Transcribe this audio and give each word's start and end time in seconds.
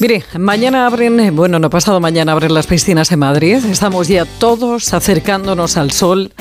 Mire, 0.00 0.24
mañana 0.38 0.86
abren, 0.86 1.36
bueno, 1.36 1.58
no 1.58 1.68
pasado 1.68 2.00
mañana 2.00 2.32
abren 2.32 2.54
las 2.54 2.66
piscinas 2.66 3.12
en 3.12 3.18
Madrid. 3.18 3.62
Estamos 3.66 4.08
ya 4.08 4.24
todos 4.24 4.94
acercándonos 4.94 5.76
al 5.76 5.90
sol 5.90 6.32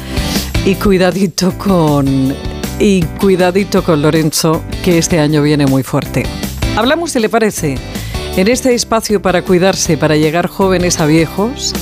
y 0.65 0.75
cuidadito 0.75 1.51
con 1.57 2.33
y 2.79 3.01
cuidadito 3.19 3.83
con 3.83 4.01
Lorenzo, 4.01 4.63
que 4.81 4.97
este 4.97 5.19
año 5.19 5.41
viene 5.41 5.67
muy 5.67 5.83
fuerte. 5.83 6.23
Hablamos, 6.77 7.11
si 7.11 7.19
le 7.19 7.27
parece, 7.27 7.77
en 8.37 8.47
este 8.47 8.73
espacio 8.73 9.21
para 9.21 9.41
cuidarse, 9.41 9.97
para 9.97 10.15
llegar 10.15 10.47
jóvenes 10.47 11.01
a 11.01 11.05
viejos, 11.05 11.73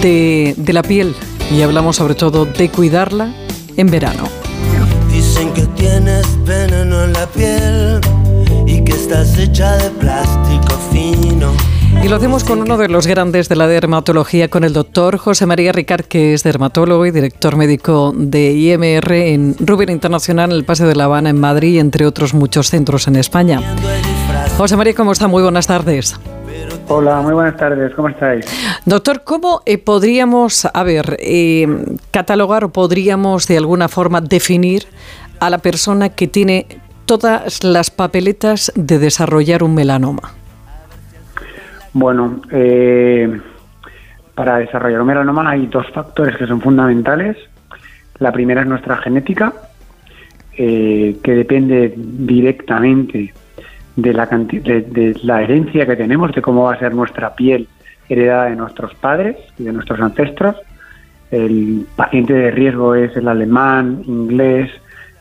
de, 0.00 0.54
de 0.56 0.72
la 0.72 0.84
piel 0.84 1.12
y 1.50 1.62
hablamos 1.62 1.96
sobre 1.96 2.14
todo 2.14 2.44
de 2.44 2.68
cuidarla 2.68 3.34
en 3.76 3.88
verano. 3.88 4.28
Dicen 5.10 5.52
que 5.54 5.62
tienes 5.74 6.24
veneno 6.44 7.02
en 7.02 7.12
la 7.14 7.26
piel 7.26 8.00
y 8.68 8.84
que 8.84 8.92
estás 8.92 9.36
hecha 9.38 9.76
de 9.78 9.90
plástico. 9.90 10.67
Y 12.02 12.08
lo 12.08 12.16
hacemos 12.16 12.44
con 12.44 12.60
uno 12.60 12.76
de 12.78 12.88
los 12.88 13.06
grandes 13.06 13.48
de 13.48 13.56
la 13.56 13.66
dermatología, 13.66 14.48
con 14.48 14.64
el 14.64 14.72
doctor 14.72 15.18
José 15.18 15.46
María 15.46 15.72
Ricard, 15.72 16.04
que 16.04 16.32
es 16.32 16.42
dermatólogo 16.42 17.04
y 17.06 17.10
director 17.10 17.56
médico 17.56 18.12
de 18.16 18.52
IMR 18.52 19.12
en 19.12 19.56
Rubén 19.58 19.90
Internacional, 19.90 20.50
en 20.50 20.56
el 20.56 20.64
Paseo 20.64 20.86
de 20.86 20.94
La 20.94 21.04
Habana, 21.04 21.30
en 21.30 21.40
Madrid, 21.40 21.80
entre 21.80 22.06
otros 22.06 22.34
muchos 22.34 22.70
centros 22.70 23.08
en 23.08 23.16
España. 23.16 23.60
José 24.56 24.76
María, 24.76 24.94
¿cómo 24.94 25.12
está? 25.12 25.26
Muy 25.26 25.42
buenas 25.42 25.66
tardes. 25.66 26.18
Hola, 26.90 27.20
muy 27.20 27.34
buenas 27.34 27.56
tardes, 27.56 27.94
¿cómo 27.94 28.08
estáis? 28.08 28.46
Doctor, 28.86 29.22
¿cómo 29.22 29.60
eh, 29.66 29.76
podríamos, 29.76 30.64
a 30.64 30.82
ver, 30.84 31.18
eh, 31.20 31.66
catalogar 32.10 32.64
o 32.64 32.70
podríamos 32.70 33.46
de 33.46 33.58
alguna 33.58 33.88
forma 33.88 34.22
definir 34.22 34.86
a 35.38 35.50
la 35.50 35.58
persona 35.58 36.08
que 36.08 36.28
tiene 36.28 36.66
todas 37.04 37.62
las 37.62 37.90
papeletas 37.90 38.72
de 38.74 38.98
desarrollar 38.98 39.62
un 39.62 39.74
melanoma? 39.74 40.37
Bueno, 41.98 42.40
eh, 42.52 43.40
para 44.32 44.58
desarrollar 44.58 45.00
un 45.00 45.08
melanoma 45.08 45.50
hay 45.50 45.66
dos 45.66 45.84
factores 45.90 46.36
que 46.36 46.46
son 46.46 46.60
fundamentales. 46.60 47.36
La 48.20 48.30
primera 48.30 48.60
es 48.60 48.68
nuestra 48.68 48.98
genética, 48.98 49.52
eh, 50.56 51.16
que 51.20 51.32
depende 51.32 51.92
directamente 51.96 53.34
de 53.96 54.12
la, 54.12 54.26
de, 54.26 55.16
la 55.24 55.42
herencia 55.42 55.86
que 55.86 55.96
tenemos, 55.96 56.32
de 56.32 56.40
cómo 56.40 56.62
va 56.64 56.74
a 56.74 56.78
ser 56.78 56.94
nuestra 56.94 57.34
piel 57.34 57.66
heredada 58.08 58.44
de 58.44 58.54
nuestros 58.54 58.94
padres 58.94 59.36
y 59.58 59.64
de 59.64 59.72
nuestros 59.72 59.98
ancestros. 60.00 60.54
El 61.32 61.84
paciente 61.96 62.32
de 62.32 62.52
riesgo 62.52 62.94
es 62.94 63.16
el 63.16 63.26
alemán, 63.26 64.04
inglés, 64.06 64.70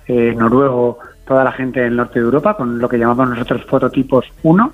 eh, 0.08 0.36
noruego, 0.38 1.00
toda 1.26 1.44
la 1.44 1.54
gente 1.54 1.80
del 1.80 1.96
norte 1.96 2.20
de 2.20 2.26
Europa, 2.26 2.56
con 2.56 2.78
lo 2.78 2.88
que 2.88 3.00
llamamos 3.00 3.30
nosotros 3.30 3.66
fototipos 3.66 4.28
1. 4.44 4.74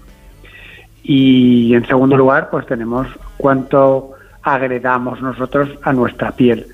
Y 1.03 1.75
en 1.75 1.85
segundo 1.85 2.15
lugar, 2.15 2.49
pues 2.49 2.65
tenemos 2.65 3.07
cuánto 3.37 4.11
agredamos 4.41 5.21
nosotros 5.21 5.69
a 5.83 5.93
nuestra 5.93 6.31
piel. 6.31 6.65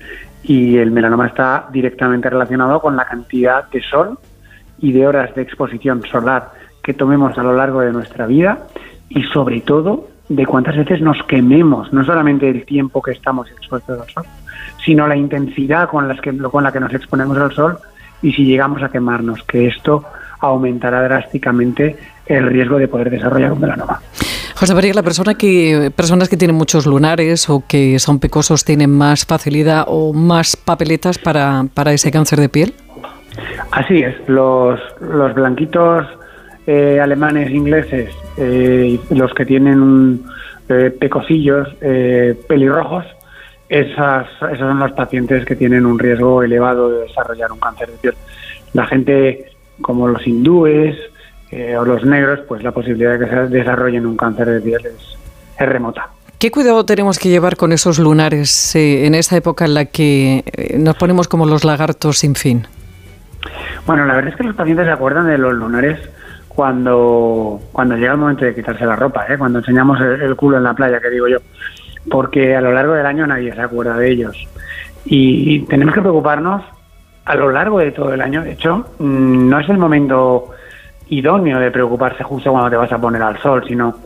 Y 0.42 0.78
el 0.78 0.90
melanoma 0.90 1.26
está 1.26 1.68
directamente 1.72 2.30
relacionado 2.30 2.80
con 2.80 2.96
la 2.96 3.04
cantidad 3.04 3.68
de 3.68 3.82
sol 3.82 4.18
y 4.78 4.92
de 4.92 5.06
horas 5.06 5.34
de 5.34 5.42
exposición 5.42 6.02
solar 6.10 6.52
que 6.82 6.94
tomemos 6.94 7.36
a 7.36 7.42
lo 7.42 7.54
largo 7.54 7.80
de 7.80 7.92
nuestra 7.92 8.26
vida 8.26 8.66
y 9.08 9.22
sobre 9.24 9.60
todo 9.60 10.08
de 10.28 10.46
cuántas 10.46 10.76
veces 10.76 11.00
nos 11.02 11.22
quememos, 11.24 11.92
no 11.92 12.04
solamente 12.04 12.48
el 12.48 12.64
tiempo 12.64 13.02
que 13.02 13.10
estamos 13.10 13.50
expuestos 13.50 14.00
al 14.00 14.08
sol, 14.08 14.24
sino 14.84 15.06
la 15.06 15.16
intensidad 15.16 15.88
con, 15.88 16.06
las 16.08 16.20
que, 16.20 16.36
con 16.38 16.62
la 16.62 16.72
que 16.72 16.80
nos 16.80 16.94
exponemos 16.94 17.36
al 17.36 17.52
sol 17.52 17.78
y 18.22 18.32
si 18.32 18.44
llegamos 18.44 18.82
a 18.82 18.90
quemarnos, 18.90 19.42
que 19.42 19.66
esto 19.66 20.04
aumentará 20.40 21.02
drásticamente 21.02 21.96
el 22.26 22.46
riesgo 22.46 22.78
de 22.78 22.88
poder 22.88 23.10
desarrollar 23.10 23.52
un 23.52 23.60
melanoma. 23.60 24.00
José 24.54 24.74
María, 24.74 24.92
la 24.92 25.02
persona 25.02 25.34
que, 25.34 25.90
personas 25.94 26.28
que 26.28 26.36
tienen 26.36 26.56
muchos 26.56 26.86
lunares 26.86 27.48
o 27.48 27.64
que 27.66 27.98
son 27.98 28.18
pecosos 28.18 28.64
tienen 28.64 28.90
más 28.90 29.24
facilidad 29.24 29.84
o 29.88 30.12
más 30.12 30.56
papeletas 30.56 31.18
para, 31.18 31.64
para 31.72 31.92
ese 31.92 32.10
cáncer 32.10 32.40
de 32.40 32.48
piel. 32.48 32.74
Así 33.70 34.02
es, 34.02 34.14
los, 34.28 34.78
los 35.00 35.34
blanquitos 35.34 36.06
eh, 36.66 37.00
alemanes, 37.00 37.50
ingleses, 37.50 38.10
eh, 38.36 38.98
los 39.10 39.32
que 39.32 39.46
tienen 39.46 40.20
eh, 40.68 40.90
pecosillos, 40.90 41.68
eh, 41.80 42.34
pelirrojos, 42.46 43.04
esas, 43.68 44.26
esos 44.36 44.58
son 44.58 44.78
los 44.78 44.92
pacientes 44.92 45.44
que 45.44 45.56
tienen 45.56 45.86
un 45.86 45.98
riesgo 45.98 46.42
elevado 46.42 46.90
de 46.90 47.06
desarrollar 47.06 47.50
un 47.52 47.60
cáncer 47.60 47.88
de 47.88 47.96
piel. 47.96 48.14
La 48.72 48.86
gente 48.86 49.50
como 49.80 50.08
los 50.08 50.26
hindúes 50.26 50.96
eh, 51.50 51.76
o 51.76 51.84
los 51.84 52.04
negros, 52.04 52.40
pues 52.46 52.62
la 52.62 52.72
posibilidad 52.72 53.18
de 53.18 53.24
que 53.24 53.30
se 53.30 53.36
desarrollen 53.48 54.06
un 54.06 54.16
cáncer 54.16 54.48
de 54.48 54.60
piel 54.60 54.86
es, 54.86 55.18
es 55.58 55.68
remota. 55.68 56.08
¿Qué 56.38 56.50
cuidado 56.50 56.86
tenemos 56.86 57.18
que 57.18 57.28
llevar 57.28 57.56
con 57.56 57.72
esos 57.72 57.98
lunares 57.98 58.74
eh, 58.74 59.04
en 59.06 59.14
esa 59.14 59.36
época 59.36 59.66
en 59.66 59.74
la 59.74 59.84
que 59.84 60.42
eh, 60.46 60.78
nos 60.78 60.96
ponemos 60.96 61.28
como 61.28 61.44
los 61.44 61.64
lagartos 61.64 62.18
sin 62.18 62.34
fin? 62.34 62.66
Bueno, 63.86 64.06
la 64.06 64.14
verdad 64.14 64.30
es 64.30 64.36
que 64.36 64.44
los 64.44 64.56
pacientes 64.56 64.86
se 64.86 64.92
acuerdan 64.92 65.26
de 65.26 65.36
los 65.36 65.52
lunares 65.52 65.98
cuando, 66.48 67.60
cuando 67.72 67.96
llega 67.96 68.12
el 68.12 68.18
momento 68.18 68.44
de 68.44 68.54
quitarse 68.54 68.86
la 68.86 68.96
ropa, 68.96 69.26
¿eh? 69.28 69.36
cuando 69.36 69.58
enseñamos 69.58 70.00
el, 70.00 70.22
el 70.22 70.36
culo 70.36 70.56
en 70.56 70.62
la 70.62 70.72
playa, 70.72 70.98
que 71.00 71.10
digo 71.10 71.28
yo, 71.28 71.38
porque 72.10 72.56
a 72.56 72.60
lo 72.60 72.72
largo 72.72 72.94
del 72.94 73.06
año 73.06 73.26
nadie 73.26 73.52
se 73.54 73.60
acuerda 73.60 73.96
de 73.98 74.10
ellos. 74.10 74.48
Y 75.04 75.60
tenemos 75.66 75.94
que 75.94 76.00
preocuparnos 76.00 76.62
a 77.30 77.36
lo 77.36 77.52
largo 77.52 77.78
de 77.78 77.92
todo 77.92 78.12
el 78.12 78.20
año. 78.20 78.42
De 78.42 78.52
hecho, 78.52 78.86
mm, 78.98 79.48
no 79.48 79.60
es 79.60 79.68
el 79.68 79.78
momento 79.78 80.50
idóneo 81.08 81.60
de 81.60 81.70
preocuparse 81.70 82.24
justo 82.24 82.50
cuando 82.50 82.70
te 82.70 82.76
vas 82.76 82.90
a 82.90 83.00
poner 83.00 83.22
al 83.22 83.38
sol, 83.38 83.62
sino 83.68 83.98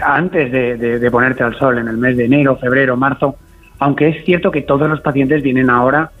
antes 0.00 0.52
de, 0.52 1.10
ponerte 1.10 1.42
al 1.42 1.56
sol, 1.56 1.78
en 1.78 1.88
el 1.88 1.96
mes 1.96 2.16
de 2.16 2.26
enero, 2.26 2.56
febrero, 2.56 2.96
marzo. 2.96 3.36
Aunque 3.80 4.08
es 4.08 4.24
cierto 4.24 4.52
que 4.52 4.62
todos 4.62 4.88
los 4.88 5.00
pacientes 5.00 5.42
vienen 5.42 5.68
ahora 5.68 6.12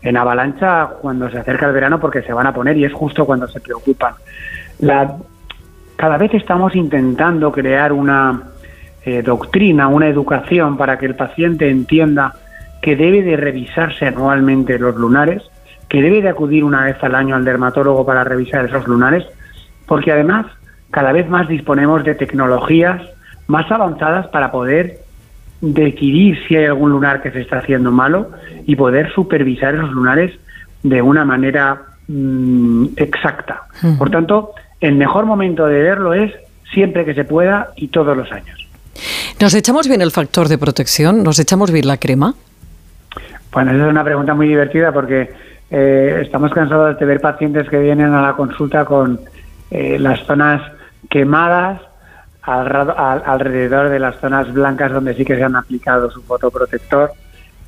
en 0.00 0.16
avalancha 0.16 0.88
cuando 1.02 1.30
se 1.30 1.38
acerca 1.38 1.66
el 1.66 1.72
verano 1.72 2.00
porque 2.00 2.22
se 2.22 2.32
van 2.32 2.46
a 2.46 2.54
poner 2.54 2.78
y 2.78 2.86
es 2.86 2.92
justo 2.92 3.26
cuando 3.26 3.46
se 3.46 3.60
preocupan. 3.60 4.14
Cada 5.96 6.16
vez 6.16 6.32
estamos 6.32 6.74
intentando 6.74 7.52
crear 7.52 7.92
una 7.92 8.42
eh, 9.04 9.20
doctrina, 9.20 9.88
una 9.88 10.08
educación 10.08 10.78
para 10.78 10.98
que 10.98 11.04
el 11.06 11.14
paciente 11.14 11.68
entienda 11.68 12.34
que 12.80 12.96
debe 12.96 13.22
de 13.22 13.36
revisarse 13.36 14.06
anualmente 14.06 14.78
los 14.78 14.96
lunares, 14.96 15.42
que 15.94 16.02
debe 16.02 16.22
de 16.22 16.28
acudir 16.28 16.64
una 16.64 16.86
vez 16.86 16.96
al 17.02 17.14
año 17.14 17.36
al 17.36 17.44
dermatólogo 17.44 18.04
para 18.04 18.24
revisar 18.24 18.64
esos 18.64 18.84
lunares, 18.88 19.24
porque 19.86 20.10
además 20.10 20.44
cada 20.90 21.12
vez 21.12 21.28
más 21.28 21.46
disponemos 21.46 22.02
de 22.02 22.16
tecnologías 22.16 23.00
más 23.46 23.70
avanzadas 23.70 24.26
para 24.26 24.50
poder 24.50 24.98
decidir 25.60 26.36
si 26.48 26.56
hay 26.56 26.64
algún 26.64 26.90
lunar 26.90 27.22
que 27.22 27.30
se 27.30 27.42
está 27.42 27.58
haciendo 27.58 27.92
malo 27.92 28.32
y 28.66 28.74
poder 28.74 29.12
supervisar 29.12 29.76
esos 29.76 29.92
lunares 29.92 30.32
de 30.82 31.00
una 31.00 31.24
manera 31.24 31.80
mm, 32.08 32.86
exacta. 32.96 33.62
Por 33.96 34.10
tanto, 34.10 34.50
el 34.80 34.96
mejor 34.96 35.26
momento 35.26 35.64
de 35.66 35.80
verlo 35.80 36.12
es 36.12 36.32
siempre 36.72 37.04
que 37.04 37.14
se 37.14 37.22
pueda 37.22 37.68
y 37.76 37.86
todos 37.86 38.16
los 38.16 38.32
años. 38.32 38.68
¿Nos 39.40 39.54
echamos 39.54 39.86
bien 39.86 40.02
el 40.02 40.10
factor 40.10 40.48
de 40.48 40.58
protección? 40.58 41.22
¿Nos 41.22 41.38
echamos 41.38 41.70
bien 41.70 41.86
la 41.86 41.98
crema? 41.98 42.34
Bueno, 43.52 43.70
esa 43.70 43.84
es 43.84 43.90
una 43.90 44.02
pregunta 44.02 44.34
muy 44.34 44.48
divertida 44.48 44.90
porque 44.90 45.44
eh, 45.76 46.20
estamos 46.22 46.52
cansados 46.52 46.96
de 46.96 47.04
ver 47.04 47.20
pacientes 47.20 47.68
que 47.68 47.80
vienen 47.80 48.14
a 48.14 48.22
la 48.22 48.34
consulta 48.34 48.84
con 48.84 49.18
eh, 49.72 49.98
las 49.98 50.24
zonas 50.24 50.62
quemadas 51.10 51.80
alrededor 52.42 53.88
de 53.88 53.98
las 53.98 54.14
zonas 54.20 54.52
blancas 54.52 54.92
donde 54.92 55.14
sí 55.14 55.24
que 55.24 55.34
se 55.34 55.42
han 55.42 55.56
aplicado 55.56 56.08
su 56.10 56.22
fotoprotector. 56.22 57.10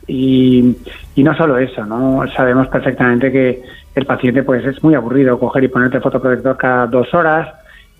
Y, 0.07 0.77
y 1.17 1.25
no 1.25 1.37
solo 1.37 1.59
eso, 1.59 1.85
¿no? 1.85 2.23
Sabemos 2.37 2.69
perfectamente 2.69 3.33
que 3.33 3.65
el 3.97 4.07
paciente 4.07 4.45
pues 4.45 4.65
es 4.65 4.81
muy 4.85 4.95
aburrido 4.95 5.41
coger 5.41 5.65
y 5.65 5.69
ponerte 5.69 5.97
el 5.97 6.03
fotoprotector 6.05 6.57
cada 6.57 6.87
dos 6.87 7.13
horas 7.13 7.49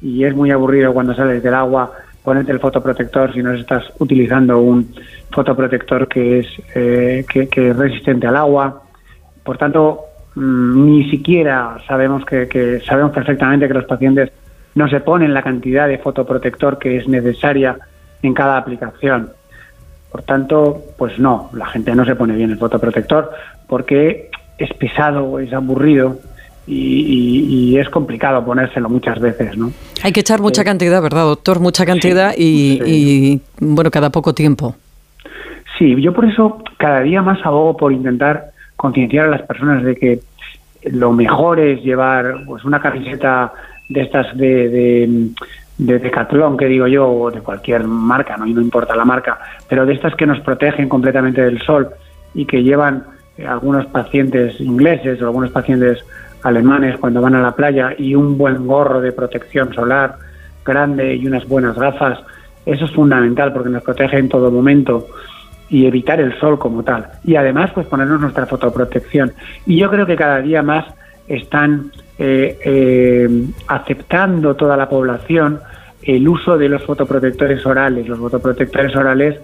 y 0.01 0.23
es 0.23 0.37
muy 0.37 0.53
aburrido 0.53 0.95
cuando 0.95 1.17
sales 1.17 1.43
del 1.43 1.55
agua 1.55 1.91
ponerte 2.23 2.53
el 2.53 2.61
fotoprotector 2.61 3.35
si 3.35 3.43
no 3.43 3.55
estás 3.55 3.83
utilizando 3.99 4.61
un 4.61 4.95
fotoprotector 5.33 6.07
que 6.07 6.41
es, 6.41 6.47
eh, 6.77 7.25
que 7.29 7.71
es 7.71 7.77
resistente 7.77 8.29
al 8.29 8.37
agua. 8.37 8.86
Por 9.47 9.57
tanto, 9.57 10.01
mm, 10.35 10.85
ni 10.87 11.09
siquiera 11.11 11.79
sabemos 11.87 12.25
que, 12.27 12.49
que 12.49 12.81
sabemos 12.81 13.13
perfectamente 13.13 13.69
que 13.69 13.75
los 13.75 13.85
pacientes 13.87 14.31
no 14.75 14.89
se 14.89 15.01
ponen 15.01 15.33
la 15.33 15.43
cantidad 15.43 15.89
de 15.89 15.97
fotoprotector 15.99 16.79
que 16.79 16.99
es 16.99 17.09
necesaria 17.09 17.79
en 18.23 18.35
cada 18.35 18.59
aplicación. 18.59 19.31
Por 20.13 20.23
tanto, 20.23 20.83
pues 20.99 21.19
no, 21.19 21.49
la 21.55 21.67
gente 21.67 21.95
no 21.95 22.05
se 22.05 22.15
pone 22.17 22.35
bien 22.37 22.51
el 22.51 22.59
fotoprotector 22.59 23.31
porque 23.69 24.31
es 24.59 24.73
pesado, 24.75 25.39
es 25.39 25.53
aburrido 25.53 26.19
y, 26.67 26.75
y- 26.75 27.45
y 27.75 27.79
es 27.79 27.89
complicado 27.91 28.45
ponérselo 28.45 28.89
muchas 28.89 29.21
veces, 29.21 29.57
¿no? 29.57 29.71
Hay 30.03 30.13
que 30.13 30.21
echar 30.21 30.41
mucha 30.41 30.65
cantidad, 30.65 31.01
¿verdad, 31.01 31.25
doctor? 31.25 31.61
Mucha 31.61 31.87
cantidad 31.87 32.33
y, 32.37 32.81
y, 32.85 33.41
bueno, 33.61 33.91
cada 33.91 34.11
poco 34.11 34.35
tiempo. 34.35 34.75
Sí, 35.79 35.95
yo 36.03 36.13
por 36.13 36.25
eso 36.25 36.63
cada 36.79 37.01
día 37.01 37.23
más 37.23 37.39
abogo 37.45 37.77
por 37.77 37.93
intentar 37.93 38.51
concienciar 38.77 39.27
a 39.27 39.31
las 39.31 39.43
personas 39.43 39.83
de 39.83 39.97
que 39.97 40.21
lo 40.85 41.13
mejor 41.13 41.59
es 41.59 41.83
llevar 41.83 42.45
pues 42.47 42.65
una 42.65 42.81
camiseta 42.81 43.53
de 43.89 44.03
estas 44.03 44.37
de, 44.37 44.69
de, 44.69 45.29
de 45.79 45.99
Decathlon, 45.99 46.57
que 46.57 46.67
digo 46.67 46.87
yo, 46.87 47.09
o 47.09 47.31
de 47.31 47.41
cualquier 47.41 47.85
marca, 47.85 48.37
¿no? 48.37 48.47
Y 48.47 48.55
no 48.55 48.61
importa 48.61 48.97
la 48.97 49.05
marca, 49.05 49.39
pero 49.69 49.87
de 49.87 49.95
estas 49.95 50.15
que 50.15 50.27
nos 50.27 50.41
protegen 50.41 50.89
completamente 50.89 51.43
del 51.43 51.61
sol 51.63 51.89
y 52.35 52.45
que 52.45 52.63
llevan 52.63 53.05
eh, 53.39 53.47
algunos 53.47 53.87
pacientes 53.87 54.61
ingleses 54.61 55.21
o 55.21 55.27
algunos 55.27 55.51
pacientes 55.51 56.05
alemanes 56.43 56.99
cuando 56.99 57.21
van 57.21 57.35
a 57.35 57.43
la 57.43 57.53
playa 57.53 57.95
y 57.99 58.15
un 58.15 58.39
buen 58.39 58.67
gorro 58.67 59.01
de 59.01 59.13
protección 59.13 59.73
solar 59.75 60.17
grande 60.65 61.15
y 61.15 61.27
unas 61.27 61.47
buenas 61.47 61.77
gafas, 61.77 62.19
eso 62.65 62.85
es 62.85 62.91
fundamental 62.93 63.53
porque 63.53 63.71
nos 63.71 63.83
protege 63.83 64.19
en 64.19 64.29
todo 64.29 64.51
momento 64.51 65.07
y 65.69 65.87
evitar 65.87 66.21
el 66.21 66.39
sol 66.39 66.59
como 66.59 66.83
tal. 66.83 67.07
Y 67.25 67.37
además, 67.37 67.71
pues 67.75 67.87
ponernos 67.87 68.21
nuestra 68.21 68.47
fotoprotección. 68.47 69.33
Y 69.67 69.79
yo 69.79 69.91
creo 69.91 70.07
que 70.07 70.17
cada 70.17 70.41
día 70.41 70.63
más 70.63 70.87
están 71.29 71.91
eh, 72.19 72.59
eh, 72.65 73.29
aceptando 73.67 74.55
toda 74.55 74.77
la 74.77 74.89
población 74.89 75.61
el 76.03 76.29
uso 76.29 76.57
de 76.57 76.69
los 76.69 76.83
fotoprotectores 76.85 77.65
orales. 77.67 78.07
Los 78.07 78.19
fotoprotectores 78.19 78.95
orales 78.95 79.41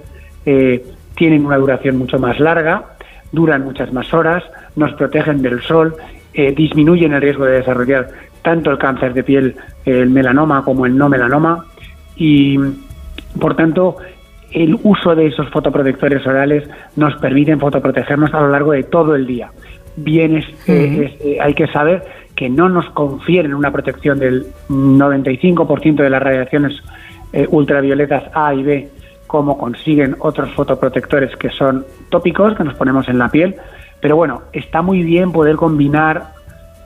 eh, 0.47 0.85
tienen 1.17 1.45
una 1.45 1.57
duración 1.57 1.99
mucho 1.99 2.19
más 2.19 2.39
larga, 2.39 2.85
duran 3.33 3.65
muchas 3.65 3.93
más 3.93 4.13
horas, 4.15 4.45
nos 4.77 4.93
protegen 4.95 5.43
del 5.43 5.61
sol, 5.63 5.97
disminuyen 6.33 7.13
el 7.13 7.21
riesgo 7.21 7.45
de 7.45 7.59
desarrollar 7.59 8.09
tanto 8.41 8.71
el 8.71 8.79
cáncer 8.79 9.13
de 9.13 9.23
piel, 9.23 9.57
el 9.85 10.09
melanoma 10.09 10.65
como 10.65 10.87
el 10.87 10.97
no 10.97 11.11
melanoma 11.11 11.67
y 12.17 12.59
por 13.39 13.55
tanto 13.55 13.99
el 14.53 14.79
uso 14.83 15.15
de 15.15 15.27
esos 15.27 15.49
fotoprotectores 15.51 16.27
orales 16.27 16.69
nos 16.97 17.15
permiten 17.17 17.61
fotoprotegernos 17.61 18.33
a 18.35 18.41
lo 18.41 18.49
largo 18.49 18.73
de 18.73 18.85
todo 18.85 19.15
el 19.15 19.27
día. 19.27 19.51
Bien, 19.97 20.37
eh, 20.37 20.45
eh, 20.67 21.39
hay 21.41 21.55
que 21.55 21.67
saber 21.67 22.03
que 22.35 22.49
no 22.49 22.69
nos 22.69 22.89
confieren 22.91 23.55
una 23.55 23.71
protección 23.71 24.19
del 24.19 24.47
95% 24.69 25.97
de 25.97 26.11
las 26.11 26.23
radiaciones 26.23 26.83
eh, 27.33 27.47
ultravioletas 27.51 28.25
A 28.35 28.55
y 28.55 28.63
B 28.63 28.89
como 29.27 29.57
consiguen 29.57 30.17
otros 30.19 30.51
fotoprotectores 30.53 31.35
que 31.37 31.49
son 31.49 31.87
tópicos 32.11 32.55
que 32.55 32.65
nos 32.65 32.75
ponemos 32.75 33.09
en 33.09 33.19
la 33.19 33.31
piel. 33.31 33.57
Pero 34.01 34.17
bueno, 34.17 34.43
está 34.53 34.83
muy 34.83 35.03
bien 35.03 35.33
poder 35.33 35.57
combinar 35.57 36.35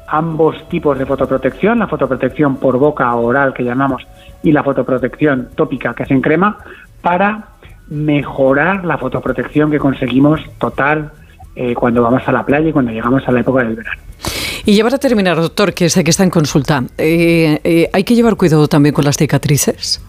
ambos 0.07 0.69
tipos 0.69 0.97
de 0.97 1.07
fotoprotección, 1.07 1.81
la 1.81 1.89
fotoprotección 1.89 2.57
por 2.57 2.79
boca 2.79 3.13
oral 3.17 3.53
que 3.53 3.65
llamamos 3.65 4.07
y 4.43 4.53
la 4.53 4.63
fotoprotección 4.63 5.49
tópica 5.57 5.95
que 5.95 6.05
es 6.05 6.11
en 6.13 6.21
crema, 6.21 6.59
para 7.03 7.56
mejorar 7.89 8.85
la 8.85 8.99
fotoprotección 8.99 9.71
que 9.71 9.79
conseguimos 9.79 10.41
total 10.59 11.13
eh, 11.55 11.75
cuando 11.75 12.03
vamos 12.03 12.23
a 12.27 12.33
la 12.33 12.45
playa 12.45 12.69
y 12.69 12.73
cuando 12.73 12.93
llegamos 12.93 13.27
a 13.27 13.33
la 13.33 13.41
época 13.41 13.63
del 13.63 13.77
verano. 13.77 14.01
Y 14.65 14.77
ya 14.77 14.83
para 14.83 14.99
terminar, 14.99 15.37
doctor, 15.37 15.73
que 15.73 15.89
sé 15.89 16.03
que 16.03 16.11
está 16.11 16.25
en 16.25 16.31
consulta, 16.31 16.83
eh, 16.99 17.61
eh, 17.63 17.89
¿hay 17.93 18.05
que 18.05 18.15
llevar 18.15 18.37
cuidado 18.37 18.67
también 18.67 18.95
con 18.95 19.05
las 19.05 19.17
cicatrices? 19.17 20.05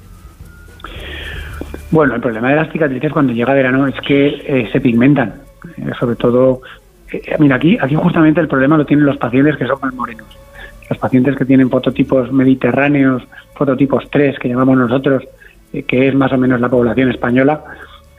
Bueno, 1.92 2.16
el 2.16 2.22
problema 2.22 2.50
de 2.50 2.56
las 2.56 2.72
cicatrices 2.72 3.14
cuando 3.14 3.34
llega 3.34 3.54
verano 3.54 3.88
es 3.88 3.96
que 4.02 4.68
se 4.74 4.82
pigmentan, 4.82 5.36
sobre 5.98 6.18
todo, 6.18 6.62
mira, 7.40 7.56
aquí, 7.56 7.78
aquí 7.80 7.96
justamente 7.96 8.42
el 8.42 8.50
problema 8.50 8.76
lo 8.78 8.86
tienen 8.86 9.06
los 9.06 9.18
pacientes 9.18 9.56
que 9.56 9.68
son 9.68 9.78
más 9.82 9.94
morenos. 9.94 10.28
Los 10.90 11.00
pacientes 11.00 11.36
que 11.38 11.46
tienen 11.46 11.70
fototipos 11.70 12.32
mediterráneos, 12.32 13.24
fototipos 13.54 14.10
3, 14.10 14.38
que 14.40 14.50
llamamos 14.50 14.78
nosotros, 14.78 15.24
eh, 15.24 15.28
que 15.72 16.08
es 16.08 16.16
más 16.16 16.32
o 16.34 16.38
menos 16.38 16.60
la 16.60 16.70
población 16.70 17.10
española, 17.10 17.64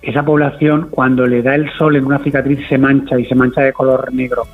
esa 0.02 0.22
población 0.22 0.88
cuando 0.90 1.26
le 1.26 1.42
da 1.42 1.54
el 1.54 1.70
sol 1.76 1.96
en 1.96 2.04
una 2.04 2.18
cicatriz 2.18 2.66
se 2.68 2.78
mancha 2.78 3.18
y 3.18 3.24
se 3.24 3.34
mancha 3.34 3.62
de 3.62 3.72
color 3.72 4.12
negro. 4.12 4.44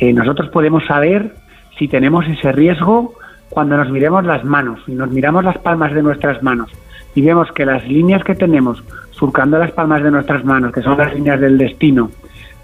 Eh, 0.00 0.12
nosotros 0.12 0.50
podemos 0.50 0.84
saber 0.86 1.34
si 1.78 1.88
tenemos 1.88 2.26
ese 2.26 2.52
riesgo 2.52 3.14
cuando 3.48 3.76
nos 3.76 3.90
miremos 3.90 4.24
las 4.24 4.44
manos 4.44 4.80
y 4.86 4.92
nos 4.92 5.10
miramos 5.10 5.44
las 5.44 5.58
palmas 5.58 5.94
de 5.94 6.02
nuestras 6.02 6.42
manos 6.42 6.70
y 7.14 7.22
vemos 7.22 7.50
que 7.52 7.64
las 7.64 7.86
líneas 7.88 8.22
que 8.22 8.34
tenemos 8.34 8.82
surcando 9.10 9.58
las 9.58 9.70
palmas 9.70 10.02
de 10.02 10.10
nuestras 10.10 10.44
manos, 10.44 10.72
que 10.72 10.82
son 10.82 10.98
las 10.98 11.14
líneas 11.14 11.40
del 11.40 11.56
destino, 11.56 12.10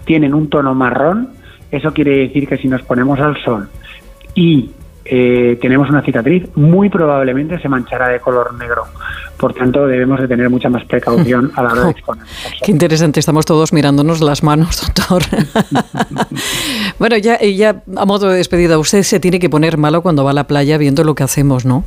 tienen 0.05 0.33
un 0.35 0.49
tono 0.49 0.75
marrón, 0.75 1.29
eso 1.71 1.91
quiere 1.91 2.17
decir 2.17 2.47
que 2.47 2.57
si 2.57 2.67
nos 2.67 2.83
ponemos 2.83 3.19
al 3.19 3.35
sol 3.43 3.67
y 4.35 4.69
eh, 5.05 5.57
tenemos 5.61 5.89
una 5.89 6.01
cicatriz, 6.01 6.45
muy 6.55 6.89
probablemente 6.89 7.59
se 7.59 7.67
manchará 7.67 8.07
de 8.07 8.19
color 8.19 8.53
negro. 8.53 8.83
Por 9.37 9.53
tanto, 9.53 9.85
debemos 9.85 10.21
de 10.21 10.27
tener 10.27 10.49
mucha 10.49 10.69
más 10.69 10.85
precaución 10.85 11.51
a 11.55 11.63
la 11.63 11.71
hora 11.73 11.83
de 11.85 11.91
exponer. 11.97 12.25
Qué 12.63 12.71
interesante, 12.71 13.19
estamos 13.19 13.45
todos 13.45 13.73
mirándonos 13.73 14.21
las 14.21 14.43
manos, 14.43 14.81
doctor. 14.81 15.23
bueno, 16.99 17.17
ya, 17.17 17.39
ya 17.41 17.81
a 17.97 18.05
modo 18.05 18.29
de 18.29 18.37
despedida, 18.37 18.77
usted 18.77 19.03
se 19.03 19.19
tiene 19.19 19.39
que 19.39 19.49
poner 19.49 19.77
malo 19.77 20.01
cuando 20.01 20.23
va 20.23 20.31
a 20.31 20.33
la 20.33 20.47
playa 20.47 20.77
viendo 20.77 21.03
lo 21.03 21.15
que 21.15 21.23
hacemos, 21.23 21.65
¿no? 21.65 21.83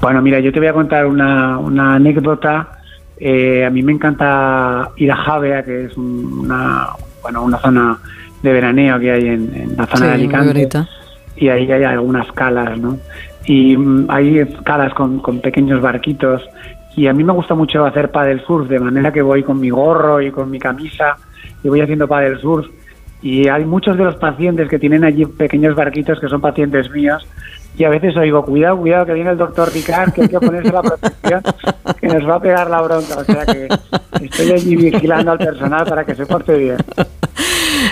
Bueno, 0.00 0.22
mira, 0.22 0.40
yo 0.40 0.52
te 0.52 0.58
voy 0.58 0.68
a 0.68 0.72
contar 0.72 1.06
una, 1.06 1.56
anécdota. 1.94 2.78
Eh, 3.18 3.64
a 3.66 3.70
mí 3.70 3.82
me 3.82 3.92
encanta 3.92 4.92
ir 4.96 5.12
a 5.12 5.16
Javea, 5.16 5.62
que 5.62 5.84
es 5.84 5.96
una, 5.96 6.88
bueno, 7.20 7.42
una 7.42 7.58
zona 7.58 7.98
de 8.42 8.52
veraneo 8.52 8.98
que 8.98 9.10
hay 9.10 9.26
en, 9.26 9.74
la 9.76 9.86
zona 9.86 10.06
de 10.06 10.12
Alicante 10.12 10.68
y 11.40 11.48
ahí 11.48 11.72
hay 11.72 11.82
algunas 11.82 12.30
calas, 12.32 12.78
¿no? 12.78 12.98
Y 13.46 13.76
mm, 13.76 14.06
hay 14.08 14.46
calas 14.64 14.94
con, 14.94 15.20
pequeños 15.40 15.80
barquitos 15.80 16.42
y 16.94 17.06
a 17.08 17.12
mí 17.12 17.24
me 17.24 17.32
gusta 17.32 17.54
mucho 17.54 17.84
hacer 17.84 18.10
paddle 18.10 18.42
surf, 18.46 18.68
de 18.68 18.78
manera 18.78 19.12
que 19.12 19.22
voy 19.22 19.42
con 19.42 19.58
mi 19.58 19.70
gorro 19.70 20.20
y 20.20 20.30
con 20.30 20.50
mi 20.50 20.58
camisa 20.58 21.16
y 21.64 21.68
voy 21.68 21.80
haciendo 21.80 22.06
paddle 22.06 22.38
surf 22.38 22.68
y 23.22 23.48
hay 23.48 23.64
muchos 23.64 23.96
de 23.96 24.04
los 24.04 24.16
pacientes 24.16 24.68
que 24.68 24.78
tienen 24.78 25.04
allí 25.04 25.24
pequeños 25.24 25.74
barquitos 25.74 26.20
que 26.20 26.28
son 26.28 26.40
pacientes 26.40 26.90
míos 26.90 27.26
y 27.76 27.84
a 27.84 27.88
veces 27.88 28.16
oigo, 28.16 28.44
cuidado, 28.44 28.76
cuidado, 28.78 29.06
que 29.06 29.14
viene 29.14 29.30
el 29.30 29.38
doctor 29.38 29.72
Ricard, 29.72 30.12
que 30.12 30.22
hay 30.22 30.28
que 30.28 30.40
ponerse 30.40 30.72
la 30.72 30.82
protección, 30.82 31.42
que 31.98 32.08
nos 32.08 32.28
va 32.28 32.34
a 32.34 32.40
pegar 32.40 32.68
la 32.68 32.82
bronca. 32.82 33.18
O 33.18 33.24
sea 33.24 33.46
que 33.46 33.68
estoy 34.22 34.52
allí 34.52 34.76
vigilando 34.76 35.30
al 35.30 35.38
personal 35.38 35.86
para 35.86 36.04
que 36.04 36.14
se 36.14 36.26
porte 36.26 36.58
bien. 36.58 36.76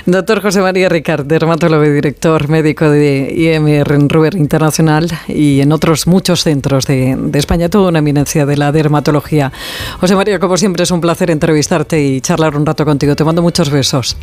Doctor 0.09 0.41
José 0.41 0.63
María 0.63 0.89
Ricard, 0.89 1.27
dermatólogo 1.27 1.85
y 1.85 1.91
director 1.91 2.49
médico 2.49 2.89
de 2.89 3.31
IMR 3.31 3.93
en 3.93 4.09
Ruber 4.09 4.37
Internacional 4.37 5.07
y 5.29 5.61
en 5.61 5.71
otros 5.71 6.07
muchos 6.07 6.45
centros 6.45 6.87
de, 6.87 7.15
España, 7.35 7.69
toda 7.69 7.91
una 7.91 7.99
eminencia 7.99 8.47
de 8.47 8.57
la 8.57 8.73
dermatología. 8.73 9.53
José 10.01 10.17
María, 10.17 10.39
como 10.39 10.57
siempre, 10.57 10.85
es 10.85 10.91
un 10.93 11.03
placer 11.03 11.31
entrevistarte 11.31 12.03
y 12.03 12.23
charlar 12.23 12.57
un 12.57 12.65
rato 12.65 12.87
contigo. 12.87 13.15
Te 13.17 13.23
mando 13.23 13.43
muchos 13.43 13.69
besos. 13.69 14.17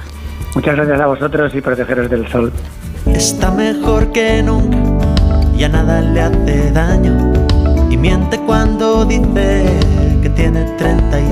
Muchas 0.56 0.76
gracias 0.76 1.00
a 1.00 1.06
vosotros 1.06 1.54
y 1.54 1.62
protegeros 1.62 2.10
del 2.10 2.28
sol. 2.32 2.52
Está 3.06 3.52
mejor 3.52 4.12
que 4.12 4.42
nunca, 4.42 4.80
ya 5.56 5.70
nada 5.70 6.02
le 6.02 6.20
hace 6.20 6.72
daño 6.72 7.32
y 7.92 7.98
miente 7.98 8.40
cuando 8.40 9.06
dice 9.06 9.64
que 10.24 10.30
tiene 10.30 10.64
treinta 10.80 11.20
y 11.20 11.32